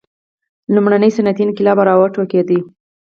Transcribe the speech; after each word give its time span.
لومړنی 0.73 1.09
صنعتي 1.15 1.43
انقلاب 1.45 1.77
را 1.87 1.93
وټوکېد. 1.97 2.49